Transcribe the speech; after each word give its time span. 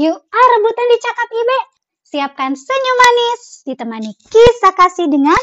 Yuk, 0.00 0.16
ah 0.16 0.46
rebutan 0.56 0.88
dicakap 0.96 1.28
Ibe. 1.28 1.60
Siapkan 2.08 2.56
senyum 2.56 2.96
manis, 3.04 3.68
ditemani 3.68 4.16
kisah 4.32 4.72
kasih 4.72 5.12
dengan 5.12 5.36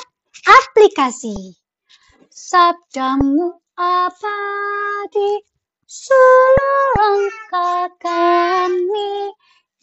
aplikasi. 0.49 1.53
Sabdamu 2.33 3.53
abadi, 3.77 5.45
seluruh 5.85 7.29
kami 8.01 9.29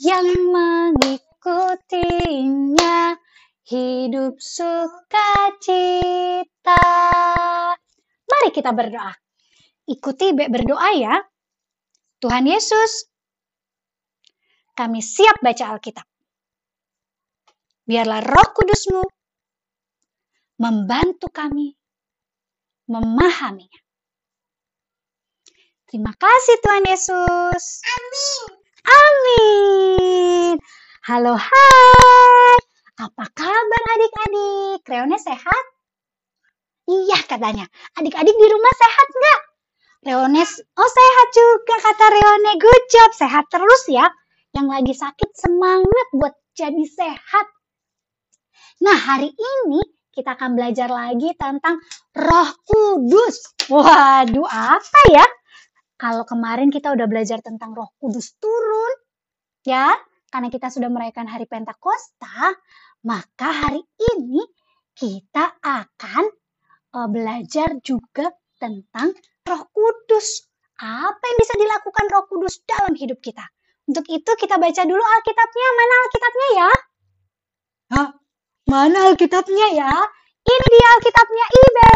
yang 0.02 0.26
mengikutinya 0.50 3.14
hidup 3.70 4.34
sukacita. 4.42 5.62
Mari 8.26 8.50
kita 8.50 8.74
berdoa. 8.74 9.14
Ikuti 9.86 10.34
Ibe 10.34 10.50
berdoa 10.50 10.90
ya. 10.98 11.14
Tuhan 12.18 12.50
Yesus, 12.50 13.13
kami 14.74 15.00
siap 15.00 15.38
baca 15.40 15.74
Alkitab. 15.74 16.06
Biarlah 17.86 18.20
roh 18.20 18.48
kudusmu 18.54 19.02
membantu 20.58 21.30
kami 21.30 21.74
memahaminya. 22.90 23.80
Terima 25.88 26.10
kasih 26.18 26.56
Tuhan 26.58 26.84
Yesus. 26.90 27.64
Amin. 27.86 28.42
Amin. 28.84 30.54
Halo, 31.06 31.38
hai. 31.38 32.56
Apa 32.98 33.24
kabar 33.30 33.82
adik-adik? 33.94 34.82
Reone 34.90 35.18
sehat? 35.18 35.64
Iya 36.90 37.18
katanya. 37.30 37.66
Adik-adik 37.94 38.36
di 38.36 38.46
rumah 38.50 38.74
sehat 38.74 39.08
nggak? 39.08 39.40
Reone, 40.04 40.44
oh 40.76 40.90
sehat 40.90 41.28
juga 41.32 41.74
kata 41.80 42.06
Reone. 42.12 42.52
Good 42.60 42.84
job, 42.92 43.10
sehat 43.16 43.48
terus 43.48 43.88
ya. 43.88 44.04
Yang 44.54 44.68
lagi 44.70 44.94
sakit 44.94 45.30
semangat 45.34 46.06
buat 46.14 46.34
jadi 46.54 46.86
sehat. 46.86 47.46
Nah, 48.86 48.94
hari 48.94 49.34
ini 49.34 49.82
kita 50.14 50.38
akan 50.38 50.54
belajar 50.54 50.86
lagi 50.86 51.34
tentang 51.34 51.82
Roh 52.14 52.50
Kudus. 52.62 53.50
Waduh, 53.66 54.46
apa 54.46 55.00
ya? 55.10 55.26
Kalau 55.98 56.22
kemarin 56.22 56.70
kita 56.70 56.94
udah 56.94 57.06
belajar 57.10 57.42
tentang 57.42 57.74
Roh 57.74 57.90
Kudus 57.98 58.38
turun, 58.38 58.94
ya, 59.66 59.90
karena 60.30 60.50
kita 60.54 60.70
sudah 60.70 60.86
merayakan 60.86 61.26
hari 61.26 61.50
Pentakosta, 61.50 62.54
maka 63.02 63.50
hari 63.50 63.82
ini 63.98 64.42
kita 64.94 65.58
akan 65.62 66.24
uh, 66.94 67.08
belajar 67.10 67.74
juga 67.82 68.30
tentang 68.58 69.10
Roh 69.46 69.62
Kudus. 69.74 70.46
Apa 70.78 71.22
yang 71.26 71.38
bisa 71.42 71.54
dilakukan 71.58 72.06
Roh 72.10 72.26
Kudus 72.30 72.62
dalam 72.62 72.94
hidup 72.94 73.18
kita? 73.18 73.42
Untuk 73.84 74.06
itu 74.08 74.30
kita 74.40 74.56
baca 74.56 74.82
dulu 74.88 75.02
Alkitabnya. 75.04 75.68
Mana 75.76 75.94
Alkitabnya 76.04 76.48
ya? 76.56 76.70
Hah? 77.92 78.08
Mana 78.64 78.98
Alkitabnya 79.12 79.66
ya? 79.76 79.92
Ini 80.44 80.66
dia 80.72 80.86
Alkitabnya 80.96 81.46
Ibe. 81.52 81.92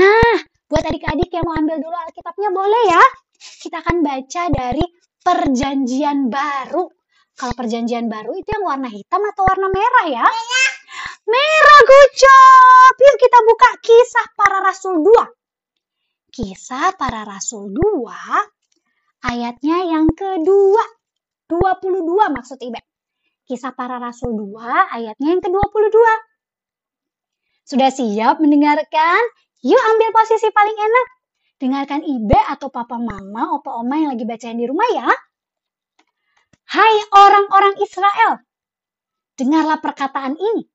Nah, 0.00 0.32
buat 0.68 0.84
adik-adik 0.84 1.28
yang 1.32 1.44
mau 1.44 1.56
ambil 1.60 1.76
dulu 1.80 1.96
Alkitabnya 1.96 2.48
boleh 2.52 2.82
ya. 2.88 3.02
Kita 3.38 3.84
akan 3.84 4.00
baca 4.00 4.42
dari 4.48 4.84
Perjanjian 5.20 6.32
Baru. 6.32 6.88
Kalau 7.36 7.54
Perjanjian 7.54 8.08
Baru 8.08 8.32
itu 8.34 8.48
yang 8.48 8.64
warna 8.64 8.88
hitam 8.88 9.20
atau 9.28 9.44
warna 9.44 9.68
merah 9.68 10.06
ya? 10.08 10.24
Merah. 10.24 10.68
Merah 11.28 11.80
gocap. 11.84 12.94
Yuk 12.96 13.16
kita 13.20 13.38
buka 13.44 13.70
kisah 13.84 14.26
para 14.32 14.58
rasul 14.64 15.04
2. 15.04 16.32
Kisah 16.32 16.96
para 16.96 17.28
rasul 17.28 17.68
2 17.76 18.57
ayatnya 19.24 19.78
yang 19.86 20.08
kedua. 20.12 20.84
22 21.48 22.04
maksud 22.36 22.60
Ibe. 22.60 22.84
Kisah 23.48 23.72
para 23.72 23.96
rasul 23.96 24.36
2 24.36 24.60
ayatnya 24.92 25.28
yang 25.32 25.40
ke-22. 25.40 25.96
Sudah 27.64 27.88
siap 27.88 28.36
mendengarkan? 28.40 29.22
Yuk 29.64 29.80
ambil 29.80 30.10
posisi 30.12 30.52
paling 30.52 30.76
enak. 30.76 31.06
Dengarkan 31.58 32.04
Ibe 32.04 32.38
atau 32.52 32.70
papa 32.70 33.00
mama, 33.00 33.58
opa 33.58 33.74
oma 33.80 33.96
yang 33.98 34.14
lagi 34.14 34.28
bacain 34.28 34.60
di 34.60 34.68
rumah 34.68 34.86
ya. 34.94 35.08
Hai 36.68 36.94
orang-orang 37.16 37.80
Israel, 37.80 38.44
dengarlah 39.40 39.80
perkataan 39.80 40.36
ini. 40.36 40.68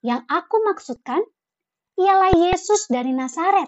Yang 0.00 0.22
aku 0.30 0.62
maksudkan 0.62 1.20
ialah 1.98 2.30
Yesus 2.32 2.86
dari 2.86 3.10
Nazaret, 3.10 3.66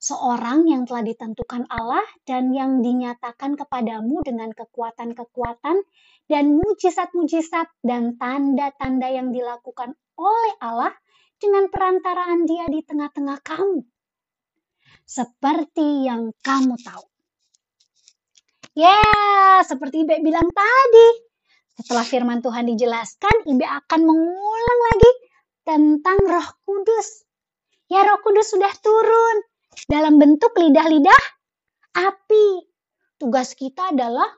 seorang 0.00 0.64
yang 0.64 0.88
telah 0.88 1.04
ditentukan 1.04 1.68
Allah 1.68 2.02
dan 2.24 2.56
yang 2.56 2.80
dinyatakan 2.80 3.52
kepadamu 3.52 4.24
dengan 4.24 4.48
kekuatan-kekuatan 4.56 5.84
dan 6.24 6.44
mujizat-mujizat 6.56 7.68
dan 7.84 8.16
tanda-tanda 8.16 9.12
yang 9.12 9.28
dilakukan 9.28 9.92
oleh 10.16 10.54
Allah 10.64 10.96
dengan 11.36 11.68
perantaraan 11.68 12.48
dia 12.48 12.64
di 12.72 12.80
tengah-tengah 12.80 13.44
kamu. 13.44 13.84
Seperti 15.04 16.08
yang 16.08 16.32
kamu 16.40 16.80
tahu. 16.80 17.04
Ya, 18.72 18.96
yeah, 18.96 19.54
seperti 19.68 20.08
Ibe 20.08 20.24
bilang 20.24 20.48
tadi. 20.48 21.08
Setelah 21.76 22.06
firman 22.08 22.40
Tuhan 22.40 22.64
dijelaskan, 22.72 23.44
Ibe 23.52 23.68
akan 23.68 24.00
mengulang 24.00 24.80
lagi 24.92 25.12
tentang 25.66 26.24
roh 26.24 26.48
kudus. 26.64 27.28
Ya, 27.90 28.06
roh 28.06 28.22
kudus 28.22 28.54
sudah 28.54 28.70
turun 28.80 29.49
dalam 29.86 30.18
bentuk 30.18 30.54
lidah-lidah 30.56 31.22
api. 31.96 32.66
Tugas 33.20 33.52
kita 33.52 33.92
adalah 33.92 34.28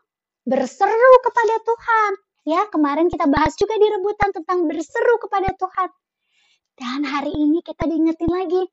berseru 0.42 1.14
kepada 1.22 1.54
Tuhan. 1.62 2.12
Ya, 2.42 2.66
kemarin 2.66 3.06
kita 3.06 3.30
bahas 3.30 3.54
juga 3.54 3.78
di 3.78 3.86
rebutan 3.86 4.34
tentang 4.34 4.66
berseru 4.66 5.14
kepada 5.22 5.54
Tuhan. 5.54 5.90
Dan 6.74 7.06
hari 7.06 7.30
ini 7.30 7.62
kita 7.62 7.86
diingetin 7.86 8.32
lagi. 8.32 8.66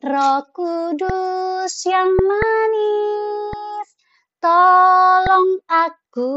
Roh 0.00 0.48
Kudus 0.56 1.84
yang 1.84 2.08
manis, 2.24 3.88
tolong 4.40 5.60
aku 5.68 6.32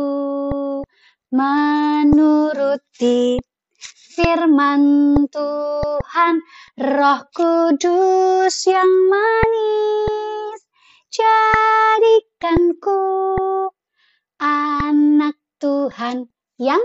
menuruti 1.32 2.60
firman 4.14 4.82
Tuhan. 5.34 6.36
Roh 6.78 7.22
Kudus 7.34 8.56
yang 8.70 8.92
manis, 9.10 10.62
jadikanku 11.10 13.02
anak 14.38 15.38
Tuhan 15.58 16.30
yang 16.62 16.82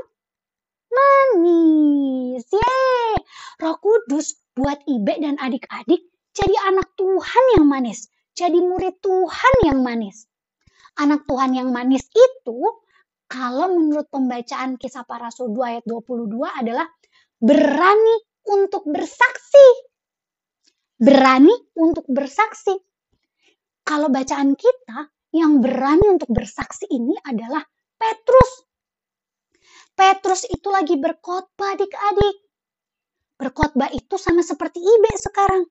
manis. 0.89 2.49
Yeay! 2.49 3.13
Roh 3.61 3.77
Kudus 3.77 4.41
buat 4.57 4.81
Ibe 4.89 5.21
dan 5.21 5.37
adik-adik 5.37 6.09
jadi 6.33 6.55
anak 6.71 6.95
Tuhan 6.97 7.45
yang 7.61 7.67
manis. 7.69 8.09
Jadi 8.39 8.63
murid 8.63 9.03
Tuhan 9.03 9.55
yang 9.67 9.83
manis. 9.83 10.31
Anak 10.95 11.27
Tuhan 11.27 11.51
yang 11.55 11.75
manis 11.75 12.07
itu 12.15 12.59
kalau 13.29 13.75
menurut 13.75 14.07
pembacaan 14.09 14.79
kisah 14.79 15.03
para 15.05 15.29
rasul 15.29 15.51
2 15.53 15.83
ayat 15.83 15.85
22 15.85 16.39
adalah 16.47 16.87
berani 17.39 18.17
untuk 18.51 18.87
bersaksi. 18.91 19.67
Berani 20.99 21.55
untuk 21.79 22.05
bersaksi. 22.11 22.75
Kalau 23.87 24.11
bacaan 24.11 24.59
kita 24.59 25.09
yang 25.33 25.63
berani 25.63 26.19
untuk 26.19 26.29
bersaksi 26.35 26.91
ini 26.91 27.15
adalah 27.23 27.63
Petrus. 27.97 28.67
Petrus 29.95 30.47
itu 30.51 30.69
lagi 30.71 30.99
berkhotbah 30.99 31.75
adik-adik. 31.75 32.37
Berkhotbah 33.39 33.91
itu 33.95 34.19
sama 34.19 34.43
seperti 34.43 34.83
Ibe 34.83 35.13
sekarang. 35.19 35.63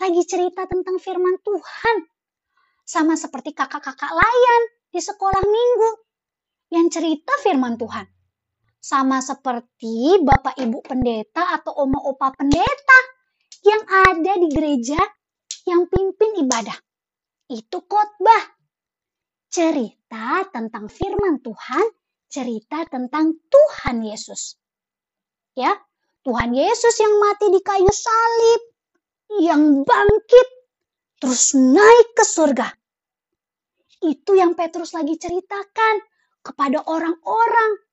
Lagi 0.00 0.22
cerita 0.28 0.68
tentang 0.68 1.00
firman 1.00 1.40
Tuhan. 1.40 1.96
Sama 2.84 3.16
seperti 3.16 3.56
kakak-kakak 3.56 4.12
layan 4.12 4.62
di 4.92 5.00
sekolah 5.00 5.40
minggu. 5.40 5.90
Yang 6.76 6.86
cerita 7.00 7.32
firman 7.40 7.80
Tuhan. 7.80 8.13
Sama 8.84 9.24
seperti 9.24 10.20
bapak 10.20 10.60
ibu 10.60 10.84
pendeta 10.84 11.56
atau 11.56 11.72
oma 11.88 12.04
opa 12.04 12.36
pendeta. 12.36 13.00
Yang 13.64 13.82
ada 13.88 14.32
di 14.36 14.48
gereja 14.52 15.00
yang 15.64 15.88
pimpin 15.88 16.44
ibadah. 16.44 16.76
Itu 17.48 17.80
khotbah. 17.88 18.44
Cerita 19.48 20.44
tentang 20.52 20.92
firman 20.92 21.40
Tuhan 21.40 21.88
cerita 22.34 22.82
tentang 22.90 23.38
Tuhan 23.46 24.02
Yesus. 24.02 24.58
Ya, 25.54 25.70
Tuhan 26.26 26.50
Yesus 26.50 26.98
yang 26.98 27.14
mati 27.22 27.46
di 27.54 27.62
kayu 27.62 27.86
salib, 27.94 28.60
yang 29.38 29.86
bangkit, 29.86 30.48
terus 31.22 31.54
naik 31.54 32.08
ke 32.18 32.26
surga. 32.26 32.66
Itu 34.02 34.34
yang 34.34 34.58
Petrus 34.58 34.98
lagi 34.98 35.14
ceritakan 35.14 36.02
kepada 36.42 36.82
orang-orang. 36.90 37.83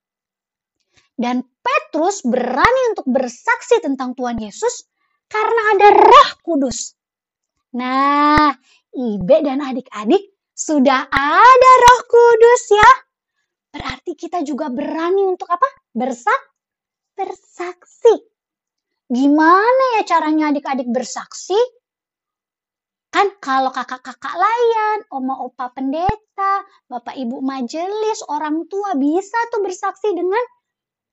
Dan 1.21 1.45
Petrus 1.62 2.25
berani 2.25 2.97
untuk 2.97 3.06
bersaksi 3.06 3.77
tentang 3.77 4.18
Tuhan 4.18 4.41
Yesus 4.41 4.89
karena 5.29 5.62
ada 5.77 5.88
roh 6.01 6.29
kudus. 6.41 6.97
Nah, 7.77 8.57
Ibe 8.89 9.38
dan 9.45 9.62
adik-adik 9.62 10.33
sudah 10.57 11.06
ada 11.13 11.71
roh 11.85 12.01
kudus 12.09 12.73
ya 12.73 12.91
Berarti 13.71 14.19
kita 14.19 14.44
juga 14.44 14.68
berani 14.68 15.23
untuk 15.31 15.47
apa? 15.47 15.65
Bersak 15.95 16.41
bersaksi. 17.15 18.12
Gimana 19.07 20.00
ya 20.00 20.03
caranya 20.07 20.51
adik-adik 20.51 20.91
bersaksi? 20.91 21.56
Kan 23.12 23.27
kalau 23.44 23.75
kakak-kakak 23.75 24.35
layan, 24.35 25.03
oma 25.12 25.35
opa 25.44 25.71
pendeta, 25.75 26.63
bapak 26.88 27.15
ibu 27.19 27.44
majelis, 27.44 28.23
orang 28.31 28.68
tua 28.71 28.95
bisa 28.95 29.35
tuh 29.51 29.59
bersaksi 29.59 30.15
dengan 30.15 30.39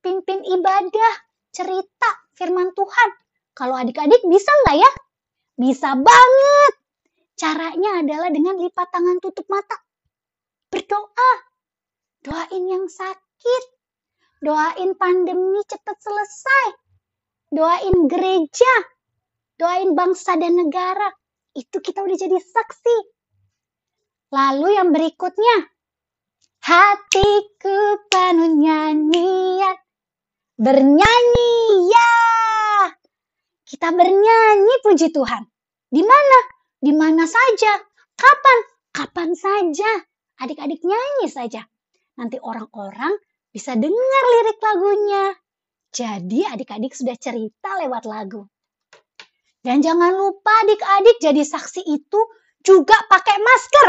pimpin 0.01 0.43
ibadah, 0.47 1.15
cerita 1.51 2.11
firman 2.39 2.71
Tuhan. 2.75 3.11
Kalau 3.59 3.75
adik-adik 3.75 4.23
bisa 4.31 4.51
nggak 4.65 4.77
ya? 4.79 4.91
Bisa 5.59 5.99
banget. 5.99 6.73
Caranya 7.35 8.03
adalah 8.03 8.31
dengan 8.31 8.59
lipat 8.63 8.87
tangan 8.95 9.19
tutup 9.19 9.47
mata. 9.51 9.75
Berdoa. 10.71 11.33
Doain 12.23 12.65
yang 12.71 12.87
sakit. 12.87 13.65
Doain 14.39 14.95
pandemi 14.95 15.59
cepat 15.67 15.99
selesai. 15.99 16.67
Doain 17.51 18.07
gereja. 18.07 18.75
Doain 19.59 19.99
bangsa 19.99 20.39
dan 20.39 20.55
negara. 20.55 21.11
Itu 21.55 21.83
kita 21.83 22.07
udah 22.07 22.15
jadi 22.15 22.39
saksi. 22.39 22.97
Lalu 24.31 24.79
yang 24.79 24.95
berikutnya. 24.95 25.75
Hatiku 26.63 28.07
penuh 28.07 28.55
nyanyian. 28.61 29.88
Bernyanyi 30.59 31.87
ya. 31.87 32.11
Kita 33.63 33.95
bernyanyi 33.95 34.75
puji 34.83 35.15
Tuhan. 35.15 35.47
Di 35.87 36.03
mana? 36.03 36.39
Di 36.83 36.91
mana 36.91 37.31
saja. 37.31 37.79
Kapan? 38.19 38.59
Kapan 38.91 39.39
saja. 39.39 39.87
Adik-adik 40.43 40.83
nyanyi 40.83 41.31
saja. 41.31 41.63
Nanti 42.19 42.43
orang-orang 42.43 43.15
bisa 43.55 43.79
dengar 43.79 44.25
lirik 44.35 44.59
lagunya. 44.59 45.31
Jadi 45.95 46.43
adik-adik 46.43 46.91
sudah 46.91 47.15
cerita 47.15 47.79
lewat 47.79 48.11
lagu. 48.11 48.43
Dan 49.63 49.79
jangan 49.79 50.11
lupa 50.11 50.67
adik-adik 50.67 51.23
jadi 51.23 51.47
saksi 51.47 51.87
itu 51.87 52.21
juga 52.67 52.99
pakai 53.07 53.39
masker. 53.39 53.89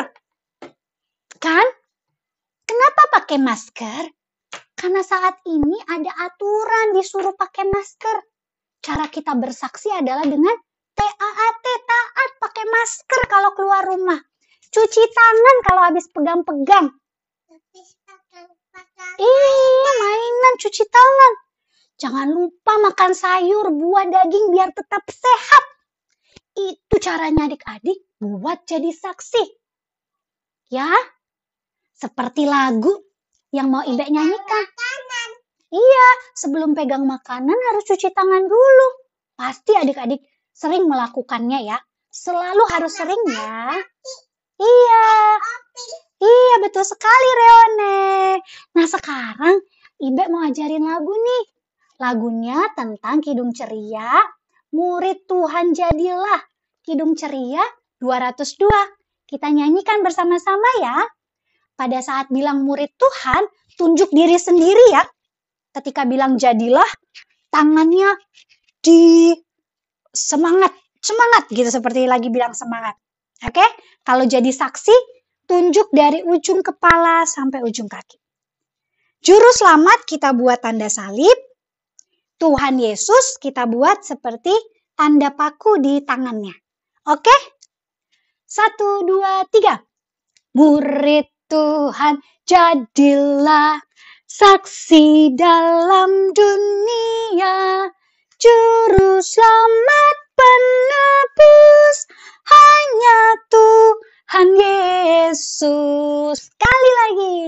Kan? 1.41 1.65
Kenapa 2.69 3.01
pakai 3.09 3.41
masker? 3.41 4.18
Karena 4.79 5.03
saat 5.03 5.43
ini 5.43 5.75
ada 5.91 6.07
aturan 6.23 6.95
disuruh 6.95 7.35
pakai 7.35 7.67
masker. 7.67 8.23
Cara 8.79 9.11
kita 9.11 9.35
bersaksi 9.35 9.91
adalah 9.91 10.23
dengan 10.23 10.55
TAAT, 10.95 11.65
taat 11.83 12.31
pakai 12.39 12.63
masker 12.63 13.21
kalau 13.27 13.51
keluar 13.59 13.83
rumah. 13.83 14.15
Cuci 14.71 15.03
tangan 15.11 15.55
kalau 15.67 15.81
habis 15.83 16.07
pegang-pegang. 16.07 16.95
Iya, 19.19 19.91
mainan 19.99 20.55
cuci 20.63 20.83
tangan. 20.87 21.33
Jangan 21.99 22.27
lupa 22.31 22.79
makan 22.79 23.11
sayur, 23.11 23.75
buah, 23.75 24.07
daging 24.07 24.55
biar 24.55 24.71
tetap 24.71 25.03
sehat. 25.11 25.63
Itu 26.55 26.95
caranya 27.03 27.51
adik-adik 27.51 27.99
buat 28.23 28.63
jadi 28.63 28.95
saksi. 28.95 29.43
Ya, 30.71 30.87
seperti 31.99 32.47
lagu 32.47 33.08
yang 33.49 33.67
mau 33.73 33.81
Ibe 33.81 34.05
nyanyikan. 34.05 34.65
Iya, 35.69 36.07
sebelum 36.33 36.73
pegang 36.73 37.05
makanan 37.05 37.53
harus 37.53 37.85
cuci 37.85 38.09
tangan 38.09 38.49
dulu. 38.49 38.87
Pasti 39.37 39.77
adik-adik 39.77 40.25
sering 40.49 40.89
melakukannya 40.89 41.61
ya. 41.61 41.77
Selalu 42.09 42.63
harus 42.73 42.93
sering 42.97 43.21
ya. 43.29 43.77
Iya. 44.57 45.07
Iya, 46.19 46.55
betul 46.65 46.83
sekali 46.83 47.29
Reone. 47.37 48.41
Nah, 48.75 48.87
sekarang 48.89 49.61
Ibe 50.01 50.23
mau 50.33 50.41
ajarin 50.43 50.83
lagu 50.89 51.13
nih. 51.13 51.43
Lagunya 52.01 52.65
tentang 52.73 53.21
Kidung 53.21 53.53
Ceria, 53.53 54.19
Murid 54.73 55.29
Tuhan 55.29 55.77
Jadilah. 55.77 56.41
Kidung 56.81 57.13
Ceria 57.13 57.61
202. 58.01 59.29
Kita 59.29 59.47
nyanyikan 59.53 60.01
bersama-sama 60.01 60.69
ya. 60.81 61.05
Pada 61.79 62.03
saat 62.03 62.27
bilang 62.27 62.67
murid 62.67 62.91
Tuhan, 62.99 63.47
tunjuk 63.79 64.11
diri 64.11 64.35
sendiri 64.35 64.91
ya. 64.91 65.07
Ketika 65.71 66.03
bilang 66.03 66.35
jadilah, 66.35 66.83
tangannya 67.47 68.19
di 68.83 69.31
semangat, 70.11 70.75
semangat 70.99 71.47
gitu 71.47 71.71
seperti 71.71 72.03
lagi 72.03 72.27
bilang 72.27 72.51
semangat. 72.51 72.99
Oke? 73.47 73.63
Kalau 74.03 74.27
jadi 74.27 74.51
saksi, 74.51 74.91
tunjuk 75.47 75.87
dari 75.95 76.19
ujung 76.19 76.59
kepala 76.59 77.23
sampai 77.23 77.63
ujung 77.63 77.87
kaki. 77.87 78.19
Juru 79.23 79.47
selamat 79.55 80.03
kita 80.03 80.35
buat 80.35 80.59
tanda 80.59 80.91
salib. 80.91 81.39
Tuhan 82.35 82.75
Yesus 82.75 83.39
kita 83.39 83.71
buat 83.71 84.03
seperti 84.03 84.51
tanda 84.99 85.31
paku 85.31 85.79
di 85.79 86.03
tangannya. 86.03 86.55
Oke? 87.07 87.35
Satu, 88.43 89.07
dua, 89.07 89.47
tiga. 89.47 89.79
Murid 90.59 91.38
Tuhan 91.49 92.21
jadilah 92.45 93.81
saksi 94.29 95.33
dalam 95.33 96.29
dunia. 96.37 97.89
Juru 98.37 99.17
selamat 99.17 100.15
penebus 100.37 101.97
hanya 102.45 103.19
Tuhan 103.49 104.47
Yesus. 104.61 106.37
Sekali 106.37 106.91
lagi. 107.01 107.41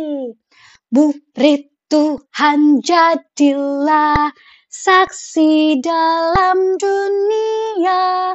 Murid 0.90 1.70
Tuhan 1.86 2.82
jadilah 2.82 4.34
saksi 4.74 5.78
dalam 5.86 6.76
dunia. 6.82 8.34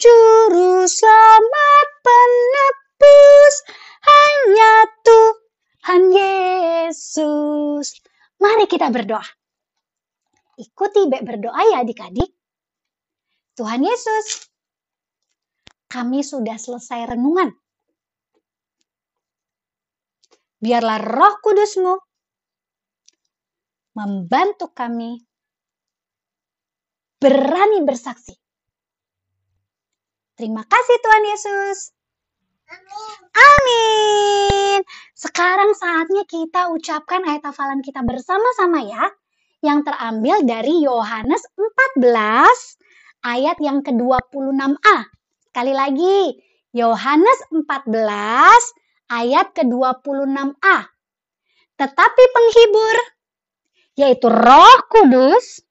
Juru 0.00 0.88
selamat 0.88 1.86
penebus 2.00 3.54
hanya 4.02 4.72
Tuhan 5.02 6.02
Yesus. 6.10 7.86
Mari 8.42 8.66
kita 8.66 8.90
berdoa. 8.90 9.24
Ikuti 10.58 11.08
Bek 11.08 11.22
berdoa 11.24 11.62
ya 11.72 11.86
adik-adik. 11.86 12.30
Tuhan 13.52 13.84
Yesus, 13.84 14.48
kami 15.92 16.24
sudah 16.24 16.56
selesai 16.56 17.14
renungan. 17.14 17.52
Biarlah 20.62 20.98
roh 21.02 21.34
kudusmu 21.42 21.94
membantu 23.92 24.72
kami 24.72 25.20
berani 27.20 27.84
bersaksi. 27.84 28.34
Terima 30.32 30.64
kasih 30.64 30.96
Tuhan 31.02 31.24
Yesus. 31.28 31.78
Amin. 33.32 34.80
Sekarang 35.16 35.72
saatnya 35.76 36.26
kita 36.26 36.72
ucapkan 36.74 37.22
ayat 37.24 37.46
hafalan 37.46 37.80
kita 37.80 38.02
bersama-sama 38.02 38.82
ya. 38.84 39.04
Yang 39.62 39.86
terambil 39.86 40.36
dari 40.42 40.82
Yohanes 40.82 41.46
14 41.54 42.02
ayat 43.22 43.56
yang 43.62 43.86
ke-26a. 43.86 45.06
Sekali 45.46 45.72
lagi, 45.72 46.34
Yohanes 46.74 47.38
14 47.54 47.94
ayat 49.06 49.54
ke-26a. 49.54 50.78
Tetapi 51.78 52.22
penghibur, 52.34 52.96
yaitu 53.94 54.26
roh 54.26 54.78
kudus, 54.90 55.62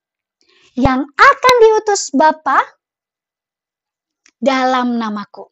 yang 0.79 1.03
akan 1.03 1.55
diutus 1.59 2.15
Bapa 2.15 2.63
dalam 4.39 4.95
namaku. 4.95 5.51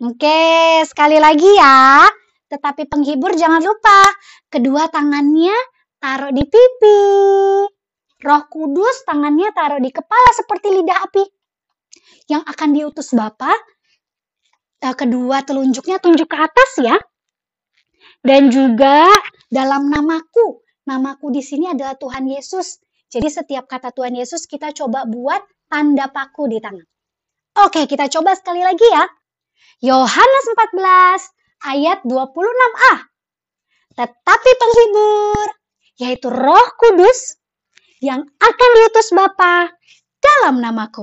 Oke, 0.00 0.80
sekali 0.88 1.20
lagi 1.20 1.60
ya. 1.60 2.08
Tetapi 2.48 2.88
penghibur 2.88 3.36
jangan 3.36 3.60
lupa, 3.60 4.08
kedua 4.48 4.88
tangannya 4.88 5.52
taruh 6.00 6.32
di 6.32 6.40
pipi. 6.40 7.00
Roh 8.24 8.42
Kudus 8.48 9.04
tangannya 9.04 9.52
taruh 9.52 9.76
di 9.76 9.92
kepala 9.92 10.32
seperti 10.32 10.72
lidah 10.72 11.04
api. 11.04 11.20
Yang 12.32 12.42
akan 12.48 12.68
diutus 12.72 13.12
Bapa, 13.12 13.52
eh, 14.80 14.96
kedua 14.96 15.44
telunjuknya 15.44 16.00
tunjuk 16.00 16.32
ke 16.32 16.36
atas 16.48 16.70
ya. 16.80 16.96
Dan 18.24 18.48
juga 18.48 19.04
dalam 19.52 19.92
namaku. 19.92 20.64
Namaku 20.88 21.28
di 21.28 21.44
sini 21.44 21.68
adalah 21.68 21.92
Tuhan 22.00 22.24
Yesus. 22.24 22.80
Jadi 23.12 23.28
setiap 23.28 23.68
kata 23.68 23.92
Tuhan 23.92 24.16
Yesus 24.16 24.48
kita 24.48 24.72
coba 24.72 25.04
buat 25.04 25.44
tanda 25.68 26.08
paku 26.08 26.48
di 26.48 26.56
tangan. 26.56 26.88
Oke, 27.68 27.84
kita 27.84 28.08
coba 28.08 28.32
sekali 28.32 28.64
lagi 28.64 28.88
ya. 28.88 29.19
Yohanes 29.80 30.46
14 30.76 31.70
ayat 31.70 31.98
26a. 32.04 32.94
Tetapi 33.96 34.50
penghibur, 34.58 35.48
yaitu 36.00 36.28
roh 36.28 36.68
kudus, 36.80 37.40
yang 38.00 38.24
akan 38.24 38.70
diutus 38.80 39.12
Bapa 39.14 39.70
dalam 40.18 40.58
namaku. 40.58 40.98